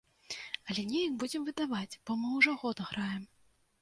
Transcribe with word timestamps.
Але 0.69 0.85
неяк 0.93 1.13
будзем 1.23 1.45
выдаваць, 1.49 1.99
бо 2.07 2.17
мы 2.23 2.33
ўжо 2.41 2.59
год 2.63 2.77
граем. 2.89 3.23